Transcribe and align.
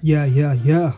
Yeah, 0.00 0.24
yeah, 0.24 0.52
yeah. 0.54 0.92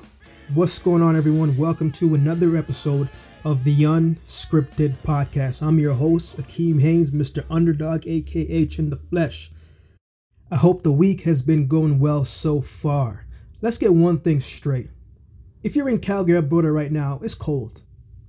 What's 0.54 0.78
going 0.78 1.02
on, 1.02 1.16
everyone? 1.16 1.56
Welcome 1.56 1.90
to 1.92 2.14
another 2.14 2.56
episode 2.56 3.08
of 3.44 3.64
the 3.64 3.74
Unscripted 3.82 4.94
Podcast. 4.98 5.62
I'm 5.62 5.78
your 5.78 5.94
host, 5.94 6.36
Akeem 6.36 6.80
Haynes, 6.80 7.10
Mr. 7.10 7.44
Underdog, 7.50 8.02
AKH 8.02 8.78
in 8.78 8.90
the 8.90 8.96
Flesh. 8.96 9.50
I 10.50 10.56
hope 10.56 10.82
the 10.82 10.92
week 10.92 11.22
has 11.22 11.42
been 11.42 11.66
going 11.66 11.98
well 11.98 12.24
so 12.24 12.60
far. 12.60 13.26
Let's 13.62 13.78
get 13.78 13.92
one 13.92 14.20
thing 14.20 14.40
straight. 14.40 14.90
If 15.62 15.76
you're 15.76 15.88
in 15.88 15.98
Calgary, 15.98 16.36
Alberta 16.36 16.72
right 16.72 16.90
now, 16.90 17.20
it's 17.22 17.34
cold. 17.34 17.82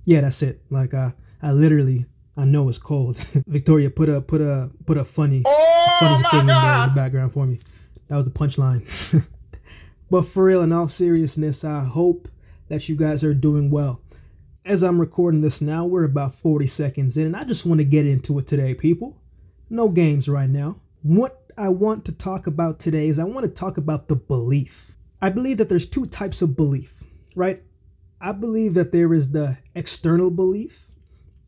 Yeah, 0.04 0.20
that's 0.20 0.42
it. 0.42 0.62
Like 0.68 0.92
uh, 0.92 1.12
I 1.40 1.52
literally, 1.52 2.06
I 2.36 2.44
know 2.44 2.68
it's 2.68 2.78
cold. 2.78 3.16
Victoria, 3.46 3.88
put 3.88 4.08
a 4.08 4.20
put 4.20 4.40
a 4.40 4.70
put 4.84 4.98
a 4.98 5.04
funny, 5.04 5.42
Oh 5.46 5.96
funny 6.00 6.24
thing 6.30 6.40
in, 6.40 6.46
there 6.46 6.56
in 6.56 6.88
the 6.88 6.94
background 6.94 7.32
for 7.32 7.46
me. 7.46 7.60
That 8.08 8.16
was 8.16 8.26
the 8.26 8.30
punchline. 8.30 9.26
but 10.10 10.22
for 10.22 10.44
real, 10.44 10.62
in 10.62 10.72
all 10.72 10.88
seriousness, 10.88 11.64
I 11.64 11.82
hope 11.82 12.28
that 12.68 12.88
you 12.88 12.96
guys 12.96 13.24
are 13.24 13.34
doing 13.34 13.70
well. 13.70 14.00
As 14.64 14.82
I'm 14.82 15.00
recording 15.00 15.40
this 15.40 15.60
now, 15.60 15.86
we're 15.86 16.04
about 16.04 16.34
40 16.34 16.66
seconds 16.66 17.16
in, 17.16 17.26
and 17.26 17.36
I 17.36 17.44
just 17.44 17.66
want 17.66 17.80
to 17.80 17.84
get 17.84 18.06
into 18.06 18.38
it 18.38 18.46
today, 18.46 18.74
people. 18.74 19.16
No 19.70 19.88
games 19.88 20.28
right 20.28 20.48
now. 20.48 20.76
What 21.02 21.50
I 21.56 21.70
want 21.70 22.04
to 22.04 22.12
talk 22.12 22.46
about 22.46 22.78
today 22.78 23.08
is 23.08 23.18
I 23.18 23.24
want 23.24 23.44
to 23.44 23.50
talk 23.50 23.76
about 23.76 24.08
the 24.08 24.14
belief. 24.14 24.92
I 25.22 25.30
believe 25.30 25.58
that 25.58 25.68
there's 25.68 25.86
two 25.86 26.06
types 26.06 26.42
of 26.42 26.56
belief, 26.56 27.04
right? 27.36 27.62
I 28.20 28.32
believe 28.32 28.74
that 28.74 28.90
there 28.90 29.14
is 29.14 29.30
the 29.30 29.58
external 29.74 30.30
belief 30.30 30.86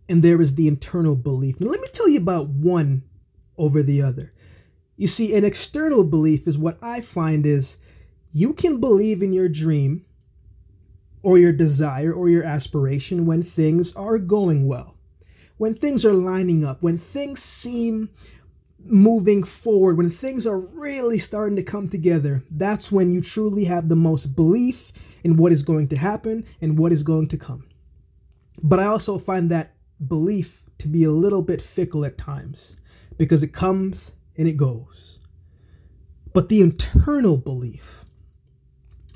and 0.08 0.22
there 0.22 0.40
is 0.40 0.54
the 0.54 0.68
internal 0.68 1.16
belief. 1.16 1.60
Now, 1.60 1.70
let 1.70 1.80
me 1.80 1.88
tell 1.92 2.08
you 2.08 2.20
about 2.20 2.48
one 2.48 3.02
over 3.58 3.82
the 3.82 4.00
other. 4.00 4.32
You 4.96 5.08
see, 5.08 5.34
an 5.34 5.44
external 5.44 6.04
belief 6.04 6.46
is 6.46 6.56
what 6.56 6.78
I 6.80 7.00
find 7.00 7.44
is 7.44 7.76
you 8.30 8.52
can 8.52 8.80
believe 8.80 9.22
in 9.22 9.32
your 9.32 9.48
dream 9.48 10.04
or 11.22 11.36
your 11.36 11.52
desire 11.52 12.12
or 12.12 12.28
your 12.28 12.44
aspiration 12.44 13.27
when 13.27 13.42
things 13.42 13.94
are 13.96 14.18
going 14.18 14.68
well, 14.68 14.96
when 15.56 15.74
things 15.74 16.04
are 16.04 16.12
lining 16.12 16.64
up, 16.64 16.80
when 16.80 16.98
things 16.98 17.42
seem 17.42 18.10
moving 18.84 19.42
forward, 19.42 19.96
when 19.96 20.10
things 20.10 20.46
are 20.46 20.58
really 20.58 21.18
starting 21.18 21.56
to 21.56 21.62
come 21.62 21.88
together. 21.88 22.42
That's 22.50 22.92
when 22.92 23.10
you 23.10 23.20
truly 23.20 23.64
have 23.64 23.88
the 23.88 23.96
most 23.96 24.36
belief 24.36 24.92
in 25.22 25.36
what 25.36 25.52
is 25.52 25.62
going 25.62 25.88
to 25.88 25.96
happen 25.96 26.44
and 26.60 26.78
what 26.78 26.92
is 26.92 27.02
going 27.02 27.28
to 27.28 27.36
come. 27.36 27.66
But 28.62 28.80
I 28.80 28.86
also 28.86 29.18
find 29.18 29.50
that 29.50 29.74
belief 30.06 30.62
to 30.78 30.88
be 30.88 31.05
a 31.05 31.10
little 31.10 31.42
bit 31.42 31.62
fickle 31.62 32.05
at 32.05 32.18
times 32.18 32.77
because 33.16 33.42
it 33.42 33.52
comes 33.52 34.12
and 34.36 34.48
it 34.48 34.56
goes. 34.56 35.20
But 36.32 36.48
the 36.48 36.60
internal 36.60 37.36
belief, 37.36 38.05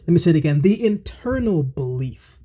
let 0.00 0.08
me 0.08 0.18
say 0.18 0.30
it 0.30 0.36
again 0.36 0.62
the 0.62 0.84
internal 0.84 1.62
belief, 1.62 2.38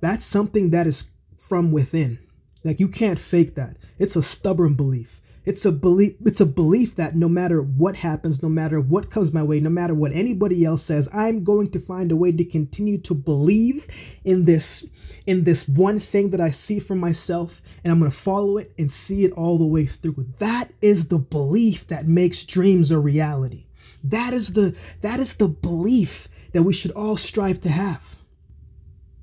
that's 0.00 0.24
something 0.24 0.70
that 0.70 0.86
is 0.86 1.04
from 1.36 1.72
within. 1.72 2.18
Like 2.64 2.80
you 2.80 2.88
can't 2.88 3.18
fake 3.18 3.54
that. 3.54 3.76
It's 3.98 4.16
a 4.16 4.22
stubborn 4.22 4.74
belief. 4.74 5.20
It's 5.44 5.64
a 5.64 5.72
belief 5.72 6.14
it's 6.24 6.40
a 6.40 6.46
belief 6.46 6.94
that 6.96 7.16
no 7.16 7.28
matter 7.28 7.62
what 7.62 7.96
happens, 7.96 8.42
no 8.42 8.48
matter 8.48 8.80
what 8.80 9.10
comes 9.10 9.32
my 9.32 9.42
way, 9.42 9.60
no 9.60 9.70
matter 9.70 9.94
what 9.94 10.12
anybody 10.12 10.64
else 10.64 10.82
says, 10.82 11.08
I'm 11.12 11.44
going 11.44 11.70
to 11.70 11.80
find 11.80 12.12
a 12.12 12.16
way 12.16 12.32
to 12.32 12.44
continue 12.44 12.98
to 12.98 13.14
believe 13.14 13.86
in 14.24 14.44
this 14.44 14.84
in 15.26 15.44
this 15.44 15.66
one 15.66 15.98
thing 15.98 16.30
that 16.30 16.40
I 16.40 16.50
see 16.50 16.78
for 16.78 16.94
myself 16.94 17.62
and 17.82 17.92
I'm 17.92 17.98
going 17.98 18.10
to 18.10 18.16
follow 18.16 18.58
it 18.58 18.72
and 18.78 18.90
see 18.90 19.24
it 19.24 19.32
all 19.32 19.58
the 19.58 19.66
way 19.66 19.86
through. 19.86 20.26
That 20.38 20.70
is 20.80 21.06
the 21.06 21.18
belief 21.18 21.86
that 21.86 22.06
makes 22.06 22.44
dreams 22.44 22.90
a 22.90 22.98
reality. 22.98 23.64
That 24.04 24.32
is 24.32 24.52
the 24.52 24.76
that 25.00 25.18
is 25.18 25.34
the 25.34 25.48
belief 25.48 26.28
that 26.52 26.62
we 26.62 26.72
should 26.72 26.92
all 26.92 27.16
strive 27.16 27.60
to 27.62 27.70
have. 27.70 28.17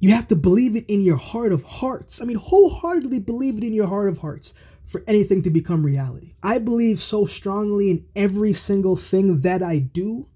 You 0.06 0.14
have 0.14 0.28
to 0.28 0.36
believe 0.36 0.76
it 0.76 0.86
in 0.88 1.02
your 1.02 1.18
heart 1.18 1.52
of 1.52 1.64
hearts. 1.64 2.22
I 2.22 2.26
mean, 2.26 2.38
wholeheartedly 2.38 3.22
believe 3.22 3.58
it 3.58 3.64
in 3.64 3.74
your 3.74 3.88
heart 3.88 4.08
of 4.08 4.20
hearts 4.20 4.54
for 4.86 5.04
anything 5.08 5.42
to 5.42 5.50
become 5.50 5.84
reality. 5.84 6.34
I 6.44 6.60
believe 6.60 7.00
so 7.00 7.26
strongly 7.26 7.90
in 7.90 8.06
every 8.16 8.54
single 8.54 8.96
thing 8.96 9.40
that 9.40 9.64
I 9.64 9.80
do 9.80 10.28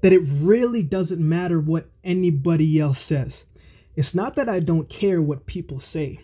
that 0.00 0.12
it 0.12 0.22
really 0.24 0.82
doesn't 0.82 1.20
matter 1.20 1.60
what 1.60 1.90
anybody 2.02 2.80
else 2.80 2.98
says. 2.98 3.44
It's 3.94 4.16
not 4.16 4.34
that 4.34 4.48
I 4.48 4.58
don't 4.58 4.88
care 4.88 5.22
what 5.22 5.46
people 5.46 5.78
say, 5.78 6.18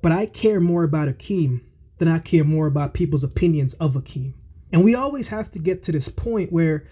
but 0.00 0.12
I 0.12 0.26
care 0.26 0.60
more 0.60 0.84
about 0.84 1.08
Akeem 1.08 1.62
than 1.98 2.06
I 2.06 2.20
care 2.20 2.44
more 2.44 2.68
about 2.68 2.94
people's 2.94 3.24
opinions 3.24 3.74
of 3.74 3.94
Akeem. 3.94 4.34
And 4.70 4.84
we 4.84 4.94
always 4.94 5.26
have 5.26 5.50
to 5.50 5.58
get 5.58 5.82
to 5.82 5.90
this 5.90 6.08
point 6.08 6.52
where 6.52 6.84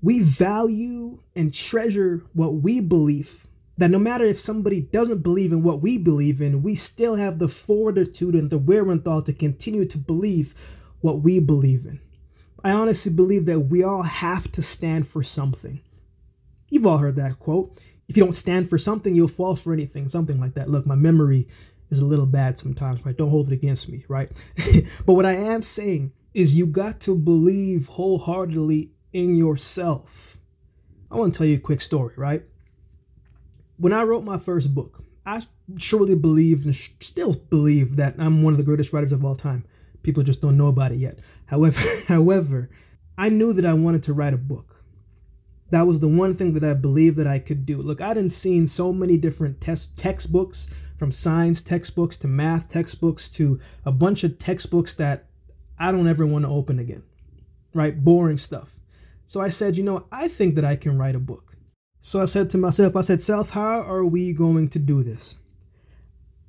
we 0.00 0.22
value 0.22 1.20
and 1.36 1.52
treasure 1.52 2.22
what 2.32 2.54
we 2.62 2.80
believe 2.80 3.44
that 3.78 3.90
no 3.90 3.98
matter 3.98 4.24
if 4.24 4.38
somebody 4.38 4.80
doesn't 4.80 5.22
believe 5.22 5.52
in 5.52 5.62
what 5.62 5.80
we 5.80 5.96
believe 5.96 6.40
in, 6.40 6.62
we 6.62 6.74
still 6.74 7.14
have 7.14 7.38
the 7.38 7.48
fortitude 7.48 8.34
and 8.34 8.50
the 8.50 8.58
wherewithal 8.58 9.22
to 9.22 9.32
continue 9.32 9.84
to 9.86 9.96
believe 9.96 10.52
what 11.00 11.22
we 11.22 11.38
believe 11.38 11.86
in. 11.86 12.00
I 12.64 12.72
honestly 12.72 13.12
believe 13.12 13.46
that 13.46 13.60
we 13.60 13.84
all 13.84 14.02
have 14.02 14.50
to 14.52 14.62
stand 14.62 15.06
for 15.06 15.22
something. 15.22 15.80
You've 16.68 16.86
all 16.86 16.98
heard 16.98 17.16
that 17.16 17.38
quote. 17.38 17.80
If 18.08 18.16
you 18.16 18.24
don't 18.24 18.32
stand 18.32 18.68
for 18.68 18.78
something, 18.78 19.14
you'll 19.14 19.28
fall 19.28 19.54
for 19.54 19.72
anything, 19.72 20.08
something 20.08 20.40
like 20.40 20.54
that. 20.54 20.68
Look, 20.68 20.84
my 20.84 20.96
memory 20.96 21.46
is 21.88 22.00
a 22.00 22.04
little 22.04 22.26
bad 22.26 22.58
sometimes, 22.58 23.06
right? 23.06 23.16
Don't 23.16 23.30
hold 23.30 23.46
it 23.46 23.54
against 23.54 23.88
me, 23.88 24.04
right? 24.08 24.30
but 25.06 25.14
what 25.14 25.24
I 25.24 25.34
am 25.34 25.62
saying 25.62 26.12
is 26.34 26.56
you 26.56 26.66
got 26.66 27.00
to 27.00 27.14
believe 27.14 27.86
wholeheartedly 27.86 28.90
in 29.12 29.36
yourself. 29.36 30.36
I 31.10 31.16
want 31.16 31.32
to 31.32 31.38
tell 31.38 31.46
you 31.46 31.56
a 31.56 31.60
quick 31.60 31.80
story, 31.80 32.14
right? 32.16 32.42
When 33.78 33.92
I 33.92 34.02
wrote 34.02 34.24
my 34.24 34.38
first 34.38 34.74
book, 34.74 35.02
I 35.24 35.42
surely 35.78 36.14
believe 36.14 36.64
and 36.64 36.74
still 36.74 37.34
believe 37.34 37.96
that 37.96 38.14
I'm 38.18 38.42
one 38.42 38.52
of 38.52 38.58
the 38.58 38.64
greatest 38.64 38.92
writers 38.92 39.12
of 39.12 39.24
all 39.24 39.34
time. 39.34 39.64
People 40.02 40.22
just 40.22 40.40
don't 40.40 40.56
know 40.56 40.68
about 40.68 40.92
it 40.92 40.98
yet. 40.98 41.18
However, 41.46 41.80
however, 42.08 42.70
I 43.16 43.28
knew 43.28 43.52
that 43.52 43.66
I 43.66 43.74
wanted 43.74 44.02
to 44.04 44.12
write 44.12 44.34
a 44.34 44.38
book. 44.38 44.82
That 45.70 45.86
was 45.86 45.98
the 45.98 46.08
one 46.08 46.34
thing 46.34 46.54
that 46.54 46.64
I 46.64 46.72
believed 46.74 47.16
that 47.18 47.26
I 47.26 47.38
could 47.38 47.66
do. 47.66 47.78
Look, 47.78 48.00
I 48.00 48.14
didn't 48.14 48.30
seen 48.30 48.66
so 48.66 48.92
many 48.92 49.18
different 49.18 49.60
test 49.60 49.98
textbooks, 49.98 50.66
from 50.98 51.12
science 51.12 51.62
textbooks 51.62 52.16
to 52.16 52.26
math 52.26 52.68
textbooks 52.68 53.28
to 53.28 53.60
a 53.86 53.92
bunch 53.92 54.24
of 54.24 54.38
textbooks 54.38 54.92
that 54.94 55.26
I 55.78 55.92
don't 55.92 56.08
ever 56.08 56.26
want 56.26 56.44
to 56.44 56.50
open 56.50 56.80
again. 56.80 57.04
Right? 57.72 58.02
Boring 58.04 58.36
stuff. 58.36 58.80
So 59.24 59.40
I 59.40 59.48
said, 59.48 59.76
you 59.76 59.84
know, 59.84 60.06
I 60.10 60.26
think 60.26 60.56
that 60.56 60.64
I 60.64 60.74
can 60.74 60.98
write 60.98 61.14
a 61.14 61.20
book. 61.20 61.47
So 62.00 62.22
I 62.22 62.26
said 62.26 62.48
to 62.50 62.58
myself, 62.58 62.96
I 62.96 63.00
said, 63.00 63.20
Self, 63.20 63.50
how 63.50 63.82
are 63.82 64.04
we 64.04 64.32
going 64.32 64.68
to 64.70 64.78
do 64.78 65.02
this? 65.02 65.36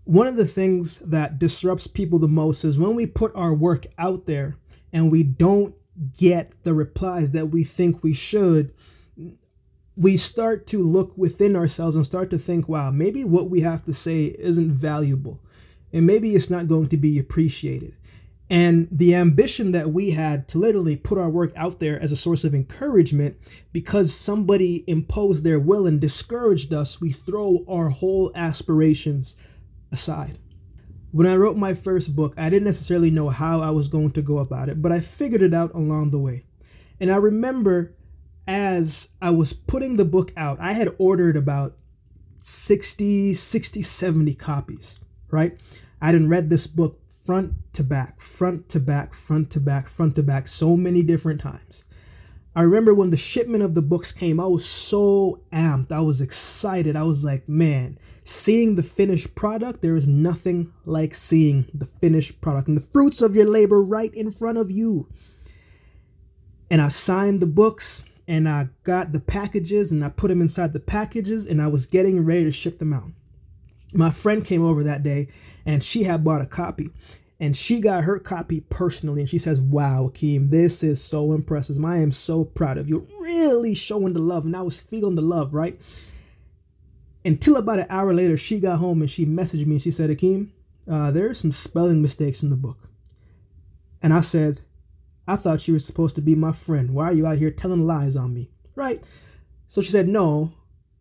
One 0.04 0.28
of 0.28 0.36
the 0.36 0.48
things 0.48 1.00
that 1.00 1.38
disrupts 1.38 1.88
people 1.88 2.20
the 2.20 2.28
most 2.28 2.64
is 2.64 2.80
when 2.80 2.96
we 2.96 3.06
put 3.06 3.36
our 3.36 3.54
work 3.54 3.86
out 3.98 4.26
there 4.26 4.58
and 4.92 5.12
we 5.12 5.24
don't 5.24 5.76
get 6.18 6.54
the 6.64 6.74
replies 6.74 7.32
that 7.32 7.48
we 7.48 7.64
think 7.64 8.04
we 8.04 8.14
should, 8.14 8.74
we 9.96 10.18
start 10.18 10.66
to 10.68 10.82
look 10.82 11.16
within 11.18 11.56
ourselves 11.56 11.96
and 11.96 12.06
start 12.06 12.30
to 12.30 12.38
think, 12.40 12.70
wow, 12.70 12.90
maybe 12.90 13.24
what 13.24 13.50
we 13.50 13.62
have 13.62 13.84
to 13.86 13.94
say 13.94 14.26
isn't 14.40 14.72
valuable 14.72 15.40
and 15.92 16.06
maybe 16.06 16.36
it's 16.36 16.50
not 16.50 16.68
going 16.68 16.88
to 16.88 16.98
be 16.98 17.20
appreciated. 17.20 17.96
And 18.50 18.88
the 18.92 19.14
ambition 19.14 19.74
that 19.74 19.92
we 19.92 20.12
had 20.12 20.48
to 20.50 20.58
literally 20.58 20.96
put 20.96 21.20
our 21.20 21.30
work 21.30 21.52
out 21.56 21.80
there 21.80 22.02
as 22.02 22.12
a 22.12 22.16
source 22.16 22.44
of 22.44 22.56
encouragement 22.56 23.38
because 23.72 24.14
somebody 24.14 24.84
imposed 24.88 25.44
their 25.44 25.60
will 25.60 25.86
and 25.86 26.02
discouraged 26.02 26.74
us, 26.74 27.00
we 27.00 27.12
throw 27.12 27.64
our 27.68 27.90
whole 27.90 28.32
aspirations 28.34 29.36
aside. 29.92 30.40
When 31.12 31.28
I 31.28 31.36
wrote 31.36 31.58
my 31.58 31.76
first 31.76 32.16
book, 32.16 32.34
I 32.38 32.50
didn't 32.50 32.66
necessarily 32.66 33.12
know 33.12 33.30
how 33.30 33.62
I 33.62 33.70
was 33.70 33.88
going 33.88 34.12
to 34.12 34.22
go 34.22 34.40
about 34.40 34.70
it, 34.70 34.82
but 34.82 34.92
I 34.92 35.00
figured 35.00 35.44
it 35.44 35.54
out 35.54 35.74
along 35.76 36.10
the 36.10 36.20
way. 36.20 36.46
And 37.00 37.12
I 37.12 37.18
remember 37.18 37.96
as 38.48 39.10
I 39.22 39.30
was 39.30 39.54
putting 39.54 39.98
the 39.98 40.06
book 40.06 40.32
out, 40.36 40.60
I 40.60 40.74
had 40.74 40.96
ordered 40.98 41.38
about 41.38 41.78
60, 42.40 43.36
60, 43.36 43.82
70 43.84 44.34
copies, 44.34 45.00
right? 45.30 45.56
I 46.02 46.08
hadn't 46.08 46.30
read 46.30 46.50
this 46.50 46.66
book 46.66 47.00
front 47.30 47.54
to 47.74 47.84
back, 47.84 48.20
front 48.20 48.68
to 48.70 48.80
back, 48.80 49.14
front 49.14 49.52
to 49.52 49.60
back, 49.60 49.88
front 49.88 50.16
to 50.16 50.24
back, 50.24 50.48
so 50.48 50.76
many 50.76 51.04
different 51.04 51.40
times. 51.40 51.86
I 52.56 52.64
remember 52.64 52.92
when 52.96 53.12
the 53.12 53.18
shipment 53.18 53.62
of 53.62 53.76
the 53.76 53.84
books 53.84 54.12
came, 54.12 54.40
I 54.40 54.48
was 54.48 54.66
so 54.66 55.40
amped. 55.54 55.92
I 55.92 56.00
was 56.00 56.22
excited. 56.22 56.96
I 56.96 57.04
was 57.04 57.24
like, 57.24 57.48
man, 57.48 58.00
seeing 58.24 58.74
the 58.74 58.82
finished 58.82 59.36
product, 59.36 59.84
there 59.84 59.96
is 59.96 60.08
nothing 60.08 60.70
like 60.86 61.14
seeing 61.14 61.68
the 61.72 61.86
finished 61.86 62.42
product 62.42 62.68
and 62.68 62.76
the 62.76 62.88
fruits 62.92 63.22
of 63.22 63.36
your 63.36 63.46
labor 63.46 63.80
right 63.80 64.12
in 64.16 64.32
front 64.32 64.58
of 64.58 64.72
you. 64.72 65.08
And 66.72 66.82
I 66.82 66.88
signed 66.88 67.42
the 67.42 67.46
books 67.46 68.04
and 68.28 68.50
I 68.50 68.70
got 68.84 69.12
the 69.12 69.20
packages 69.20 69.92
and 69.92 70.04
I 70.04 70.10
put 70.10 70.30
them 70.30 70.42
inside 70.42 70.74
the 70.74 70.80
packages 70.80 71.46
and 71.46 71.62
I 71.62 71.68
was 71.68 71.86
getting 71.86 72.26
ready 72.26 72.46
to 72.46 72.52
ship 72.52 72.80
them 72.80 72.92
out. 72.92 73.12
My 73.94 74.12
friend 74.12 74.46
came 74.46 74.64
over 74.64 74.84
that 74.84 75.04
day 75.04 75.28
and 75.66 75.84
she 75.84 76.04
had 76.04 76.24
bought 76.24 76.42
a 76.42 76.46
copy 76.46 76.92
and 77.40 77.56
she 77.56 77.80
got 77.80 78.04
her 78.04 78.20
copy 78.20 78.60
personally 78.60 79.22
and 79.22 79.30
she 79.30 79.38
says, 79.38 79.62
Wow, 79.62 80.12
Akeem, 80.14 80.50
this 80.50 80.84
is 80.84 81.02
so 81.02 81.32
impressive. 81.32 81.84
I 81.84 81.98
am 81.98 82.12
so 82.12 82.44
proud 82.44 82.78
of 82.78 82.90
you. 82.90 83.08
Really 83.20 83.74
showing 83.74 84.14
the 84.14 84.22
love. 84.22 84.46
And 84.46 84.56
I 84.56 84.62
was 84.62 84.80
feeling 84.80 85.16
the 85.16 85.22
love, 85.22 85.54
right? 85.54 85.80
Until 87.24 87.58
about 87.58 87.80
an 87.80 87.88
hour 87.90 88.14
later, 88.14 88.38
she 88.38 88.60
got 88.60 88.80
home 88.80 89.02
and 89.02 89.10
she 89.10 89.26
messaged 89.26 89.66
me 89.66 89.76
and 89.76 89.82
she 89.82 89.92
said, 89.92 90.10
Akeem, 90.10 90.50
uh, 90.90 91.12
there 91.12 91.30
are 91.30 91.34
some 91.34 91.52
spelling 91.52 92.02
mistakes 92.02 92.44
in 92.44 92.50
the 92.50 92.56
book. 92.58 92.90
And 94.02 94.14
I 94.14 94.22
said, 94.22 94.62
I 95.28 95.36
thought 95.36 95.68
you 95.68 95.74
were 95.76 95.80
supposed 95.80 96.16
to 96.16 96.22
be 96.22 96.36
my 96.36 96.52
friend. 96.52 96.92
Why 96.92 97.06
are 97.06 97.14
you 97.14 97.26
out 97.26 97.38
here 97.38 97.52
telling 97.52 97.86
lies 97.86 98.16
on 98.16 98.34
me? 98.34 98.50
Right? 98.76 99.02
So 99.68 99.82
she 99.82 99.92
said, 99.92 100.10
No, 100.10 100.52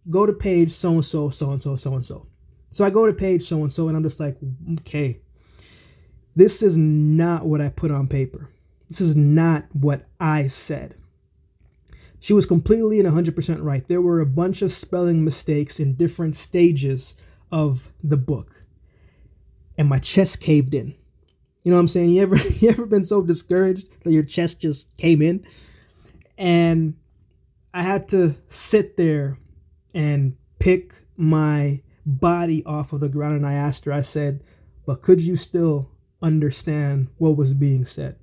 go 0.09 0.25
to 0.25 0.33
page 0.33 0.71
so 0.71 0.93
and 0.93 1.05
so, 1.05 1.31
so 1.31 1.51
and 1.51 1.61
so, 1.61 1.75
so 1.75 1.95
and 1.95 2.05
so. 2.05 2.28
So 2.71 2.85
I 2.85 2.91
go 2.91 3.07
to 3.07 3.13
page 3.13 3.45
so 3.45 3.63
and 3.63 3.73
so, 3.73 3.89
and 3.89 3.97
I'm 3.97 4.03
just 4.03 4.21
like, 4.21 4.37
okay, 4.81 5.21
this 6.37 6.63
is 6.63 6.77
not 6.77 7.47
what 7.47 7.61
I 7.61 7.69
put 7.69 7.91
on 7.91 8.09
paper. 8.09 8.49
This 8.89 9.01
is 9.01 9.17
not 9.17 9.65
what 9.73 10.07
I 10.21 10.47
said. 10.47 10.95
She 12.21 12.33
was 12.33 12.47
completely 12.47 13.01
and 13.01 13.09
100% 13.09 13.59
right. 13.63 13.87
There 13.87 14.01
were 14.01 14.21
a 14.21 14.27
bunch 14.27 14.63
of 14.63 14.73
spelling 14.73 15.25
mistakes 15.25 15.79
in 15.79 15.95
different 15.95 16.37
stages 16.37 17.15
of 17.53 17.89
the 18.03 18.17
book. 18.17 18.65
And 19.77 19.89
my 19.89 19.99
chest 19.99 20.41
caved 20.41 20.75
in. 20.75 20.95
You 21.63 21.71
know 21.71 21.77
what 21.77 21.83
I'm 21.83 21.89
saying? 21.89 22.11
You 22.11 22.23
ever 22.23 22.37
you 22.59 22.71
ever 22.71 22.87
been 22.87 23.05
so 23.05 23.23
discouraged 23.23 24.03
that 24.03 24.13
your 24.13 24.23
chest 24.23 24.61
just 24.61 24.97
came 24.97 25.23
in? 25.23 25.45
And 26.37 26.95
I 27.75 27.83
had 27.83 28.09
to 28.09 28.37
sit 28.47 28.97
there 28.97 29.39
and 29.95 30.37
pick 30.59 30.95
my 31.17 31.83
body 32.09 32.65
off 32.65 32.93
of 32.93 33.01
the 33.01 33.09
ground 33.09 33.37
and 33.37 33.47
I 33.47 33.53
asked 33.53 33.85
her, 33.85 33.93
I 33.93 34.01
said, 34.01 34.43
but 34.87 35.03
could 35.03 35.21
you 35.21 35.37
still 35.37 35.91
understand 36.23 37.09
what 37.19 37.37
was 37.37 37.53
being 37.53 37.85
said? 37.85 38.17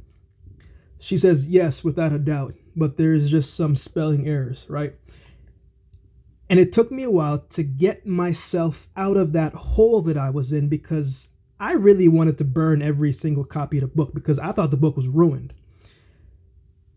She 0.98 1.18
says, 1.18 1.48
yes, 1.48 1.84
without 1.84 2.12
a 2.12 2.18
doubt, 2.18 2.56
but 2.76 2.98
there's 2.98 3.30
just 3.30 3.56
some 3.56 3.76
spelling 3.76 4.28
errors, 4.28 4.66
right? 4.68 4.96
And 6.50 6.60
it 6.60 6.72
took 6.72 6.92
me 6.92 7.04
a 7.04 7.12
while 7.12 7.40
to 7.40 7.64
get 7.64 8.08
myself 8.08 8.88
out 8.96 9.18
of 9.18 9.34
that 9.34 9.54
hole 9.54 10.02
that 10.04 10.18
I 10.18 10.32
was 10.32 10.52
in 10.52 10.68
because 10.68 11.30
I 11.60 11.74
really 11.74 12.08
wanted 12.08 12.38
to 12.40 12.44
burn 12.44 12.82
every 12.82 13.12
single 13.12 13.46
copy 13.46 13.78
of 13.78 13.82
the 13.82 13.88
book 13.88 14.14
because 14.14 14.40
I 14.40 14.52
thought 14.52 14.72
the 14.72 14.78
book 14.78 14.96
was 14.96 15.08
ruined. 15.08 15.54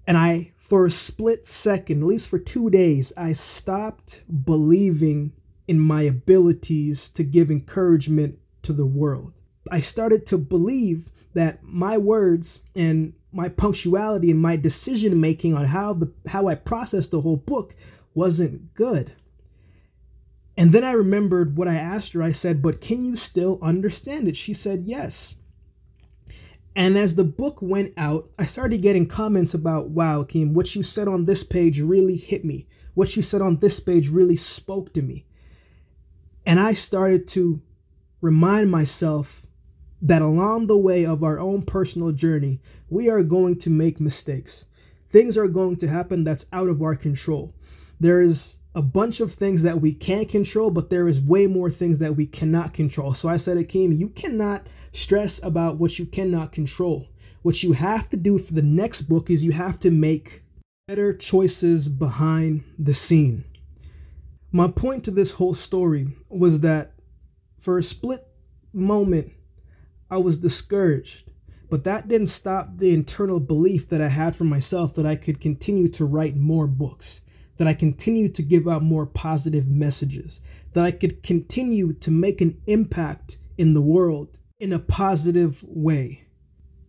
And 0.06 0.16
I, 0.16 0.52
for 0.56 0.86
a 0.86 0.90
split 0.90 1.44
second, 1.44 2.00
at 2.00 2.06
least 2.06 2.28
for 2.28 2.38
two 2.38 2.70
days, 2.70 3.12
I 3.14 3.34
stopped 3.34 4.24
believing 4.44 5.32
in 5.68 5.78
my 5.78 6.02
abilities 6.02 7.08
to 7.10 7.22
give 7.22 7.50
encouragement 7.50 8.38
to 8.62 8.72
the 8.72 8.86
world. 8.86 9.34
I 9.70 9.80
started 9.80 10.26
to 10.26 10.38
believe 10.38 11.10
that 11.34 11.62
my 11.62 11.98
words 11.98 12.60
and 12.74 13.12
my 13.30 13.48
punctuality 13.48 14.30
and 14.30 14.40
my 14.40 14.56
decision 14.56 15.20
making 15.20 15.54
on 15.54 15.66
how 15.66 15.92
the 15.92 16.12
how 16.28 16.48
I 16.48 16.54
processed 16.54 17.10
the 17.10 17.20
whole 17.20 17.36
book 17.36 17.76
wasn't 18.14 18.74
good. 18.74 19.12
And 20.56 20.72
then 20.72 20.82
I 20.82 20.92
remembered 20.92 21.56
what 21.56 21.68
I 21.68 21.76
asked 21.76 22.14
her. 22.14 22.22
I 22.22 22.32
said, 22.32 22.62
But 22.62 22.80
can 22.80 23.04
you 23.04 23.14
still 23.14 23.60
understand 23.62 24.26
it? 24.26 24.36
She 24.36 24.52
said, 24.52 24.82
Yes. 24.82 25.36
And 26.74 26.98
as 26.98 27.14
the 27.14 27.24
book 27.24 27.62
went 27.62 27.92
out, 27.96 28.30
I 28.38 28.44
started 28.46 28.82
getting 28.82 29.06
comments 29.06 29.54
about, 29.54 29.90
Wow, 29.90 30.24
Akeem, 30.24 30.54
what 30.54 30.74
you 30.74 30.82
said 30.82 31.06
on 31.06 31.26
this 31.26 31.44
page 31.44 31.80
really 31.80 32.16
hit 32.16 32.44
me. 32.44 32.66
What 32.94 33.14
you 33.14 33.22
said 33.22 33.40
on 33.40 33.58
this 33.58 33.78
page 33.78 34.08
really 34.08 34.34
spoke 34.34 34.92
to 34.94 35.02
me. 35.02 35.27
And 36.48 36.58
I 36.58 36.72
started 36.72 37.28
to 37.28 37.60
remind 38.22 38.70
myself 38.70 39.46
that 40.00 40.22
along 40.22 40.66
the 40.66 40.78
way 40.78 41.04
of 41.04 41.22
our 41.22 41.38
own 41.38 41.60
personal 41.60 42.10
journey, 42.10 42.62
we 42.88 43.10
are 43.10 43.22
going 43.22 43.58
to 43.58 43.70
make 43.70 44.00
mistakes. 44.00 44.64
Things 45.10 45.36
are 45.36 45.46
going 45.46 45.76
to 45.76 45.88
happen 45.88 46.24
that's 46.24 46.46
out 46.50 46.68
of 46.68 46.80
our 46.80 46.96
control. 46.96 47.54
There 48.00 48.22
is 48.22 48.56
a 48.74 48.80
bunch 48.80 49.20
of 49.20 49.30
things 49.30 49.62
that 49.62 49.82
we 49.82 49.92
can 49.92 50.24
control, 50.24 50.70
but 50.70 50.88
there 50.88 51.06
is 51.06 51.20
way 51.20 51.46
more 51.46 51.68
things 51.68 51.98
that 51.98 52.16
we 52.16 52.24
cannot 52.24 52.72
control. 52.72 53.12
So 53.12 53.28
I 53.28 53.36
said, 53.36 53.58
Akeem, 53.58 53.94
you 53.94 54.08
cannot 54.08 54.66
stress 54.92 55.42
about 55.42 55.76
what 55.76 55.98
you 55.98 56.06
cannot 56.06 56.52
control. 56.52 57.08
What 57.42 57.62
you 57.62 57.72
have 57.72 58.08
to 58.08 58.16
do 58.16 58.38
for 58.38 58.54
the 58.54 58.62
next 58.62 59.02
book 59.02 59.28
is 59.28 59.44
you 59.44 59.52
have 59.52 59.78
to 59.80 59.90
make 59.90 60.44
better 60.86 61.12
choices 61.12 61.90
behind 61.90 62.64
the 62.78 62.94
scene. 62.94 63.44
My 64.50 64.68
point 64.68 65.04
to 65.04 65.10
this 65.10 65.32
whole 65.32 65.54
story 65.54 66.08
was 66.28 66.60
that 66.60 66.92
for 67.58 67.78
a 67.78 67.82
split 67.82 68.26
moment, 68.72 69.32
I 70.10 70.18
was 70.18 70.38
discouraged. 70.38 71.30
But 71.70 71.84
that 71.84 72.08
didn't 72.08 72.28
stop 72.28 72.78
the 72.78 72.94
internal 72.94 73.40
belief 73.40 73.90
that 73.90 74.00
I 74.00 74.08
had 74.08 74.34
for 74.34 74.44
myself 74.44 74.94
that 74.94 75.04
I 75.04 75.16
could 75.16 75.38
continue 75.38 75.88
to 75.88 76.06
write 76.06 76.34
more 76.34 76.66
books 76.66 77.20
that 77.58 77.68
I 77.68 77.74
continue 77.74 78.28
to 78.28 78.42
give 78.42 78.66
out 78.66 78.82
more 78.82 79.04
positive 79.04 79.68
messages, 79.68 80.40
that 80.72 80.84
I 80.84 80.92
could 80.92 81.22
continue 81.22 81.92
to 81.94 82.10
make 82.10 82.40
an 82.40 82.60
impact 82.66 83.36
in 83.58 83.74
the 83.74 83.82
world 83.82 84.38
in 84.58 84.72
a 84.72 84.78
positive 84.78 85.62
way. 85.64 86.24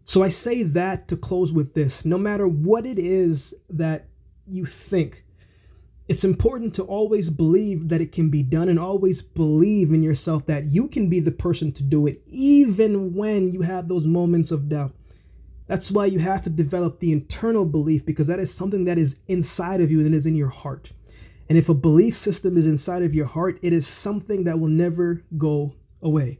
So 0.03 0.23
I 0.23 0.29
say 0.29 0.63
that 0.63 1.07
to 1.09 1.17
close 1.17 1.51
with 1.51 1.73
this 1.73 2.05
no 2.05 2.17
matter 2.17 2.47
what 2.47 2.85
it 2.85 2.97
is 2.97 3.53
that 3.69 4.07
you 4.47 4.65
think, 4.65 5.25
it's 6.09 6.23
important 6.23 6.73
to 6.73 6.83
always 6.83 7.29
believe 7.29 7.89
that 7.89 8.01
it 8.01 8.11
can 8.11 8.31
be 8.31 8.41
done 8.41 8.67
and 8.67 8.79
always 8.79 9.21
believe 9.21 9.93
in 9.93 10.01
yourself 10.01 10.47
that 10.47 10.71
you 10.71 10.87
can 10.87 11.07
be 11.07 11.19
the 11.19 11.31
person 11.31 11.71
to 11.73 11.83
do 11.83 12.07
it, 12.07 12.23
even 12.25 13.13
when 13.13 13.51
you 13.51 13.61
have 13.61 13.87
those 13.87 14.07
moments 14.07 14.49
of 14.49 14.67
doubt. 14.67 14.91
That's 15.67 15.91
why 15.91 16.07
you 16.07 16.17
have 16.17 16.41
to 16.41 16.49
develop 16.49 16.99
the 16.99 17.11
internal 17.11 17.63
belief 17.63 18.07
because 18.07 18.25
that 18.25 18.39
is 18.39 18.51
something 18.51 18.85
that 18.85 18.97
is 18.97 19.17
inside 19.27 19.81
of 19.81 19.91
you 19.91 19.99
and 19.99 20.15
is 20.15 20.25
in 20.25 20.35
your 20.35 20.49
heart. 20.49 20.93
And 21.47 21.59
if 21.59 21.69
a 21.69 21.75
belief 21.75 22.17
system 22.17 22.57
is 22.57 22.65
inside 22.65 23.03
of 23.03 23.13
your 23.13 23.27
heart, 23.27 23.59
it 23.61 23.71
is 23.71 23.85
something 23.85 24.45
that 24.45 24.59
will 24.59 24.67
never 24.67 25.23
go 25.37 25.75
away. 26.01 26.39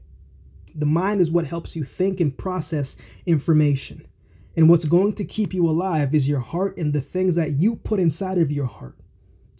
The 0.74 0.88
mind 0.88 1.22
is 1.22 1.30
what 1.30 1.46
helps 1.46 1.76
you 1.76 1.84
think 1.84 2.20
and 2.20 2.36
process 2.36 2.98
information. 3.28 4.08
And 4.56 4.68
what's 4.68 4.86
going 4.86 5.14
to 5.14 5.26
keep 5.26 5.54
you 5.54 5.70
alive 5.70 6.16
is 6.16 6.28
your 6.28 6.40
heart 6.40 6.76
and 6.78 6.92
the 6.92 7.02
things 7.02 7.36
that 7.36 7.52
you 7.52 7.76
put 7.76 8.00
inside 8.00 8.40
of 8.40 8.52
your 8.52 8.66
heart. 8.66 8.99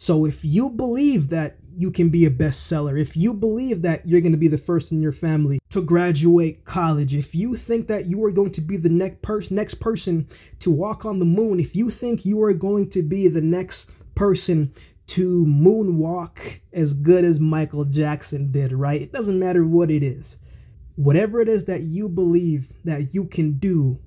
So 0.00 0.24
if 0.24 0.46
you 0.46 0.70
believe 0.70 1.28
that 1.28 1.58
you 1.70 1.90
can 1.90 2.08
be 2.08 2.24
a 2.24 2.30
bestseller, 2.30 2.98
if 2.98 3.18
you 3.18 3.34
believe 3.34 3.82
that 3.82 4.06
you're 4.06 4.22
going 4.22 4.32
to 4.32 4.38
be 4.38 4.48
the 4.48 4.56
first 4.56 4.92
in 4.92 5.02
your 5.02 5.12
family 5.12 5.60
to 5.68 5.82
graduate 5.82 6.64
college, 6.64 7.14
if 7.14 7.34
you 7.34 7.54
think 7.54 7.86
that 7.88 8.06
you 8.06 8.24
are 8.24 8.30
going 8.30 8.50
to 8.52 8.62
be 8.62 8.78
the 8.78 8.88
next 8.88 9.20
person 9.20 9.56
next 9.56 9.74
person 9.74 10.26
to 10.60 10.70
walk 10.70 11.04
on 11.04 11.18
the 11.18 11.26
moon, 11.26 11.60
if 11.60 11.76
you 11.76 11.90
think 11.90 12.24
you 12.24 12.42
are 12.42 12.54
going 12.54 12.88
to 12.88 13.02
be 13.02 13.28
the 13.28 13.42
next 13.42 13.90
person 14.14 14.72
to 15.08 15.44
moonwalk 15.44 16.60
as 16.72 16.94
good 16.94 17.22
as 17.22 17.38
Michael 17.38 17.84
Jackson 17.84 18.50
did, 18.50 18.72
right? 18.72 19.02
It 19.02 19.12
doesn't 19.12 19.38
matter 19.38 19.66
what 19.66 19.90
it 19.90 20.02
is. 20.02 20.38
Whatever 20.96 21.42
it 21.42 21.48
is 21.48 21.66
that 21.66 21.82
you 21.82 22.08
believe 22.08 22.72
that 22.86 23.12
you 23.14 23.26
can 23.26 23.58
do, 23.58 23.98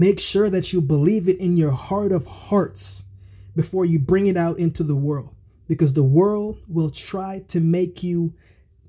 make 0.00 0.18
sure 0.18 0.50
that 0.50 0.72
you 0.72 0.80
believe 0.80 1.28
it 1.28 1.38
in 1.38 1.56
your 1.56 1.70
heart 1.70 2.10
of 2.10 2.26
hearts 2.26 3.04
before 3.54 3.84
you 3.84 3.98
bring 3.98 4.26
it 4.26 4.36
out 4.36 4.58
into 4.58 4.82
the 4.82 4.94
world 4.94 5.34
because 5.68 5.92
the 5.92 6.02
world 6.02 6.60
will 6.68 6.90
try 6.90 7.40
to 7.48 7.60
make 7.60 8.02
you 8.02 8.34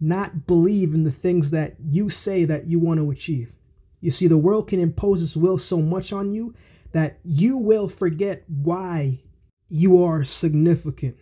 not 0.02 0.46
believe 0.46 0.94
in 0.94 1.04
the 1.04 1.12
things 1.12 1.52
that 1.52 1.76
you 1.82 2.10
say 2.10 2.46
that 2.46 2.68
you 2.68 2.80
want 2.80 3.00
to 3.00 3.10
achieve. 3.10 3.54
You 4.02 4.12
see, 4.12 4.28
the 4.28 4.38
world 4.38 4.68
can 4.68 4.82
impose 4.82 5.24
its 5.24 5.38
will 5.38 5.58
so 5.58 5.78
much 5.78 6.12
on 6.12 6.30
you 6.30 6.54
that 6.92 7.20
you 7.24 7.58
will 7.58 7.88
forget 7.88 8.44
why 8.48 9.22
you 9.70 10.04
are 10.04 10.26
significant. 10.26 11.18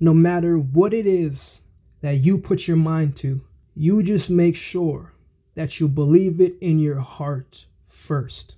No 0.00 0.12
matter 0.12 0.58
what 0.58 0.92
it 0.92 1.06
is 1.06 1.62
that 2.00 2.16
you 2.16 2.38
put 2.38 2.66
your 2.66 2.76
mind 2.76 3.16
to, 3.18 3.40
you 3.74 4.02
just 4.02 4.30
make 4.30 4.56
sure 4.56 5.12
that 5.54 5.78
you 5.78 5.86
believe 5.86 6.40
it 6.40 6.56
in 6.60 6.78
your 6.80 6.98
heart 6.98 7.66
first. 7.86 8.56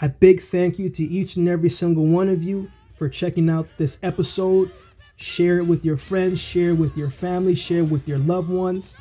A 0.00 0.08
big 0.08 0.40
thank 0.40 0.78
you 0.78 0.88
to 0.88 1.02
each 1.04 1.36
and 1.36 1.48
every 1.48 1.68
single 1.68 2.06
one 2.06 2.28
of 2.28 2.42
you 2.42 2.70
for 2.98 3.08
checking 3.08 3.48
out 3.48 3.68
this 3.76 3.98
episode. 4.02 4.70
Share 5.16 5.58
it 5.58 5.66
with 5.66 5.84
your 5.84 5.96
friends, 5.96 6.40
share 6.40 6.70
it 6.70 6.74
with 6.74 6.96
your 6.96 7.10
family, 7.10 7.54
share 7.54 7.80
it 7.80 7.88
with 7.88 8.06
your 8.06 8.18
loved 8.18 8.50
ones. 8.50 8.96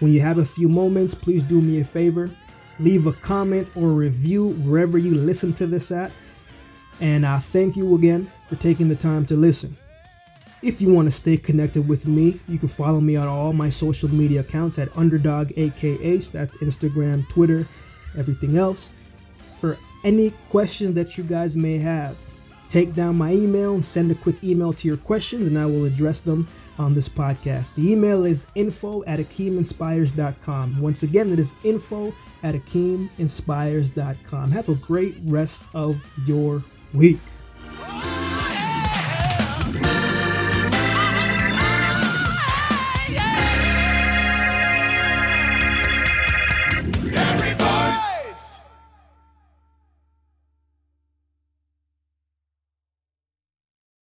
When 0.00 0.12
you 0.12 0.20
have 0.20 0.38
a 0.38 0.44
few 0.44 0.68
moments, 0.68 1.14
please 1.14 1.42
do 1.42 1.60
me 1.60 1.80
a 1.80 1.84
favor. 1.84 2.30
Leave 2.78 3.06
a 3.06 3.12
comment 3.12 3.68
or 3.74 3.88
review 3.88 4.48
wherever 4.64 4.98
you 4.98 5.14
listen 5.14 5.52
to 5.54 5.66
this 5.66 5.90
at. 5.90 6.12
And 7.00 7.26
I 7.26 7.38
thank 7.38 7.76
you 7.76 7.94
again 7.94 8.30
for 8.48 8.56
taking 8.56 8.88
the 8.88 8.96
time 8.96 9.24
to 9.26 9.34
listen. 9.34 9.76
If 10.62 10.80
you 10.80 10.92
want 10.92 11.06
to 11.06 11.12
stay 11.12 11.36
connected 11.36 11.86
with 11.86 12.06
me, 12.06 12.40
you 12.48 12.58
can 12.58 12.68
follow 12.68 13.00
me 13.00 13.16
on 13.16 13.28
all 13.28 13.52
my 13.52 13.68
social 13.68 14.08
media 14.10 14.40
accounts 14.40 14.78
at 14.78 14.94
Underdog 14.96 15.48
AKH. 15.50 16.30
That's 16.30 16.56
Instagram, 16.58 17.28
Twitter, 17.28 17.66
everything 18.16 18.56
else. 18.56 18.90
For 19.60 19.78
any 20.02 20.30
questions 20.50 20.92
that 20.94 21.18
you 21.18 21.24
guys 21.24 21.56
may 21.56 21.78
have, 21.78 22.16
take 22.68 22.94
down 22.94 23.16
my 23.16 23.32
email 23.32 23.74
and 23.74 23.84
send 23.84 24.10
a 24.10 24.14
quick 24.14 24.42
email 24.42 24.72
to 24.72 24.88
your 24.88 24.96
questions, 24.96 25.46
and 25.46 25.58
I 25.58 25.66
will 25.66 25.84
address 25.84 26.20
them 26.20 26.48
on 26.78 26.94
this 26.94 27.08
podcast. 27.08 27.74
The 27.74 27.92
email 27.92 28.24
is 28.24 28.46
info 28.54 29.02
at 29.04 29.18
akeeminspires.com. 29.18 30.80
Once 30.80 31.02
again, 31.02 31.30
that 31.30 31.38
is 31.38 31.52
info 31.64 32.14
at 32.42 32.54
akeeminspires.com. 32.54 34.50
Have 34.50 34.68
a 34.68 34.74
great 34.74 35.16
rest 35.24 35.62
of 35.74 36.10
your 36.26 36.62
week. 36.92 37.18